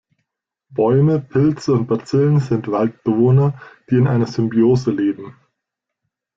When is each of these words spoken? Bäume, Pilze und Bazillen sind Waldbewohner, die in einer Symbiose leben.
Bäume, 0.71 1.19
Pilze 1.21 1.73
und 1.73 1.85
Bazillen 1.85 2.39
sind 2.39 2.71
Waldbewohner, 2.71 3.61
die 3.91 3.97
in 3.97 4.07
einer 4.07 4.25
Symbiose 4.25 4.89
leben. 4.89 5.35